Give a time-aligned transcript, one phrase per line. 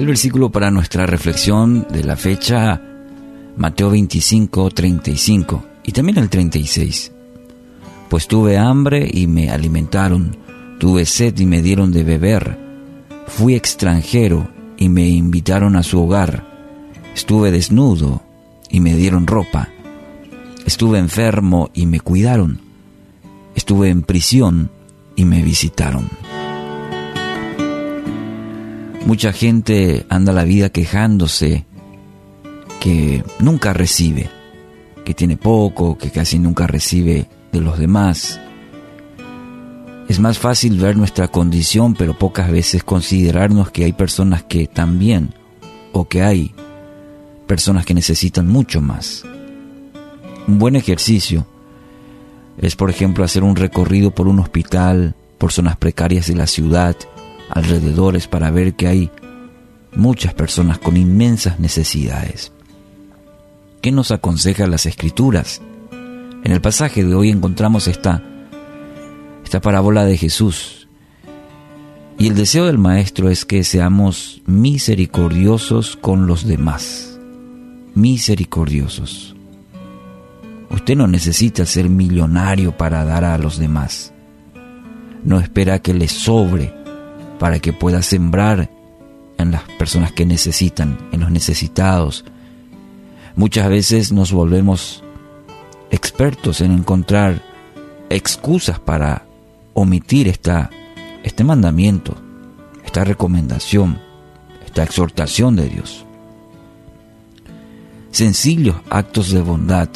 [0.00, 2.80] El versículo para nuestra reflexión de la fecha,
[3.58, 7.12] Mateo 25, 35 y también el 36.
[8.08, 10.38] Pues tuve hambre y me alimentaron,
[10.78, 12.58] tuve sed y me dieron de beber,
[13.26, 16.46] fui extranjero y me invitaron a su hogar,
[17.14, 18.22] estuve desnudo
[18.70, 19.68] y me dieron ropa,
[20.64, 22.58] estuve enfermo y me cuidaron,
[23.54, 24.70] estuve en prisión
[25.14, 26.08] y me visitaron.
[29.06, 31.64] Mucha gente anda la vida quejándose
[32.80, 34.30] que nunca recibe,
[35.04, 38.40] que tiene poco, que casi nunca recibe de los demás.
[40.08, 45.34] Es más fácil ver nuestra condición, pero pocas veces considerarnos que hay personas que también,
[45.92, 46.54] o que hay
[47.46, 49.24] personas que necesitan mucho más.
[50.46, 51.46] Un buen ejercicio
[52.58, 56.96] es, por ejemplo, hacer un recorrido por un hospital, por zonas precarias de la ciudad,
[57.50, 59.10] alrededores, para ver que hay
[59.94, 62.52] muchas personas con inmensas necesidades.
[63.80, 65.60] ¿Qué nos aconseja las escrituras?
[66.44, 68.22] En el pasaje de hoy encontramos esta,
[69.44, 70.88] esta parábola de Jesús.
[72.18, 77.18] Y el deseo del Maestro es que seamos misericordiosos con los demás.
[77.94, 79.34] Misericordiosos.
[80.70, 84.12] Usted no necesita ser millonario para dar a los demás.
[85.24, 86.79] No espera que le sobre
[87.40, 88.70] para que pueda sembrar
[89.36, 92.24] en las personas que necesitan, en los necesitados,
[93.36, 95.02] Muchas veces nos volvemos
[95.90, 97.42] expertos en encontrar
[98.08, 99.24] excusas para
[99.72, 100.68] omitir esta,
[101.22, 102.14] este mandamiento,
[102.84, 103.98] esta recomendación,
[104.64, 106.04] esta exhortación de Dios.
[108.10, 109.88] Sencillos actos de bondad,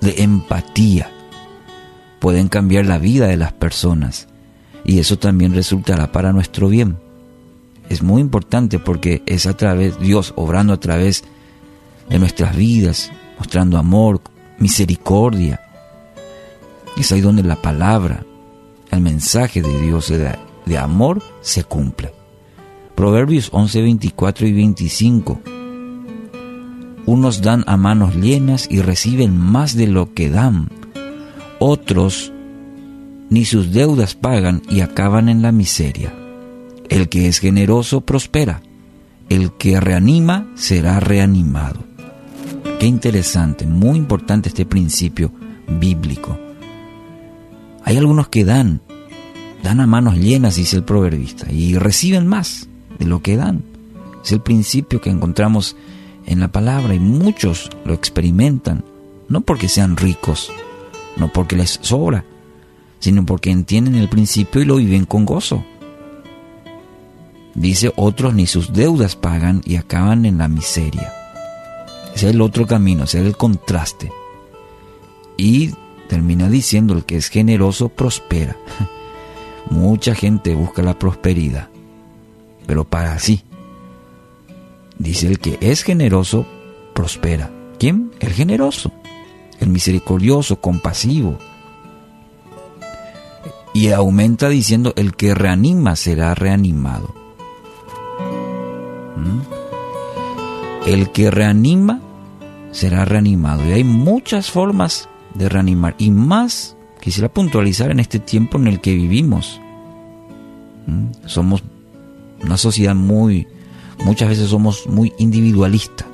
[0.00, 1.10] de empatía,
[2.20, 4.28] pueden cambiar la vida de las personas
[4.84, 6.96] y eso también resultará para nuestro bien.
[7.88, 11.24] Es muy importante porque es a través, Dios obrando a través
[12.08, 14.20] en nuestras vidas, mostrando amor,
[14.58, 15.60] misericordia.
[16.96, 18.24] Es ahí donde la palabra,
[18.90, 22.12] el mensaje de Dios de, de amor se cumple.
[22.94, 25.40] Proverbios 11, 24 y 25.
[27.06, 30.68] Unos dan a manos llenas y reciben más de lo que dan.
[31.58, 32.32] Otros
[33.32, 36.12] ni sus deudas pagan y acaban en la miseria.
[36.90, 38.60] El que es generoso prospera.
[39.30, 41.82] El que reanima será reanimado.
[42.78, 45.32] Qué interesante, muy importante este principio
[45.66, 46.38] bíblico.
[47.84, 48.82] Hay algunos que dan,
[49.62, 53.64] dan a manos llenas, dice el proverbista, y reciben más de lo que dan.
[54.22, 55.74] Es el principio que encontramos
[56.26, 58.84] en la palabra y muchos lo experimentan,
[59.30, 60.52] no porque sean ricos,
[61.16, 62.26] no porque les sobra,
[63.02, 65.64] sino porque entienden el principio y lo viven con gozo.
[67.52, 71.12] Dice, otros ni sus deudas pagan y acaban en la miseria.
[72.14, 74.12] Ese es el otro camino, ese es el contraste.
[75.36, 75.72] Y
[76.08, 78.56] termina diciendo, el que es generoso prospera.
[79.70, 81.70] Mucha gente busca la prosperidad,
[82.66, 83.42] pero para sí.
[84.96, 86.46] Dice, el que es generoso
[86.94, 87.50] prospera.
[87.80, 88.12] ¿Quién?
[88.20, 88.92] El generoso,
[89.58, 91.36] el misericordioso, compasivo.
[93.74, 97.14] Y aumenta diciendo, el que reanima será reanimado.
[99.16, 99.40] ¿Mm?
[100.86, 102.00] El que reanima
[102.70, 103.66] será reanimado.
[103.66, 105.94] Y hay muchas formas de reanimar.
[105.98, 109.60] Y más quisiera puntualizar en este tiempo en el que vivimos.
[110.86, 111.26] ¿Mm?
[111.26, 111.62] Somos
[112.42, 113.46] una sociedad muy,
[114.04, 116.06] muchas veces somos muy individualistas,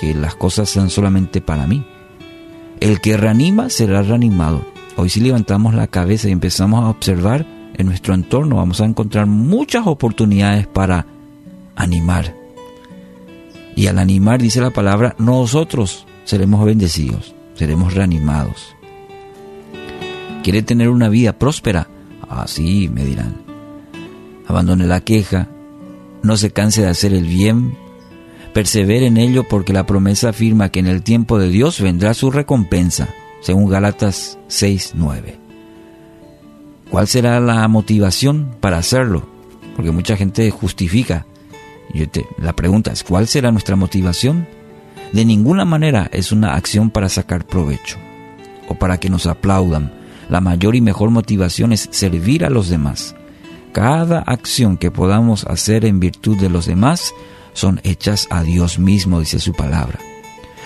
[0.00, 1.84] que las cosas sean solamente para mí.
[2.80, 4.64] El que reanima será reanimado.
[5.00, 9.24] Hoy si levantamos la cabeza y empezamos a observar en nuestro entorno, vamos a encontrar
[9.24, 11.06] muchas oportunidades para
[11.74, 12.36] animar,
[13.74, 18.76] y al animar, dice la palabra, nosotros seremos bendecidos, seremos reanimados.
[20.42, 21.88] ¿Quiere tener una vida próspera?
[22.28, 23.36] Así me dirán.
[24.48, 25.48] Abandone la queja,
[26.22, 27.74] no se canse de hacer el bien,
[28.52, 32.30] persevere en ello porque la promesa afirma que en el tiempo de Dios vendrá su
[32.30, 33.08] recompensa,
[33.40, 35.38] según Gálatas 6:9.
[36.90, 39.28] ¿Cuál será la motivación para hacerlo?
[39.76, 41.26] Porque mucha gente justifica
[42.38, 44.46] la pregunta es, ¿cuál será nuestra motivación?
[45.12, 47.98] De ninguna manera es una acción para sacar provecho
[48.68, 49.92] o para que nos aplaudan.
[50.28, 53.16] La mayor y mejor motivación es servir a los demás.
[53.72, 57.12] Cada acción que podamos hacer en virtud de los demás
[57.52, 59.98] son hechas a Dios mismo, dice su palabra.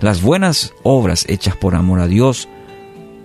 [0.00, 2.48] Las buenas obras hechas por amor a Dios,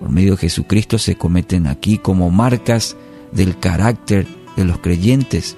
[0.03, 2.97] por medio de Jesucristo, se cometen aquí como marcas
[3.31, 4.27] del carácter
[4.57, 5.55] de los creyentes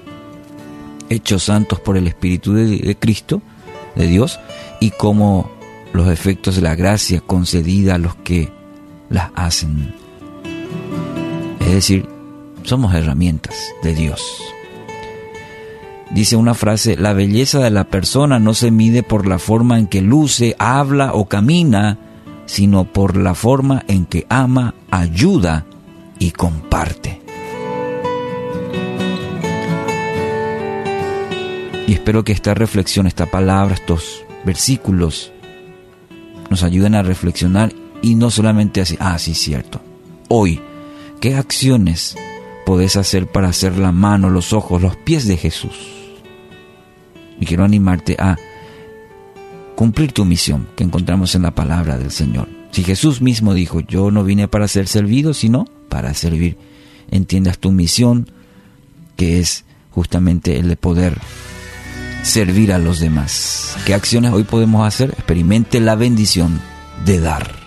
[1.08, 3.42] hechos santos por el Espíritu de, Cristo,
[3.96, 4.38] de Dios,
[4.78, 5.50] y como
[5.92, 8.52] los efectos de la gracia concedida a los que
[9.10, 9.92] las hacen.
[11.58, 12.08] Es decir,
[12.62, 14.22] somos herramientas de Dios.
[16.12, 19.88] Dice una frase, la belleza de la persona no se mide por la forma en
[19.88, 21.98] que luce, habla o camina,
[22.46, 25.66] sino por la forma en que ama, ayuda
[26.18, 27.20] y comparte.
[31.86, 35.32] Y espero que esta reflexión, esta palabra, estos versículos
[36.50, 37.72] nos ayuden a reflexionar
[38.02, 39.80] y no solamente así, ah, sí, cierto.
[40.28, 40.60] Hoy,
[41.20, 42.16] ¿qué acciones
[42.64, 45.76] podés hacer para hacer la mano, los ojos, los pies de Jesús?
[47.38, 48.36] Y quiero animarte a
[49.76, 52.48] cumplir tu misión que encontramos en la palabra del Señor.
[52.72, 56.58] Si Jesús mismo dijo, yo no vine para ser servido, sino para servir,
[57.10, 58.30] entiendas tu misión,
[59.16, 61.18] que es justamente el de poder
[62.22, 63.76] servir a los demás.
[63.86, 65.10] ¿Qué acciones hoy podemos hacer?
[65.10, 66.60] Experimente la bendición
[67.04, 67.65] de dar.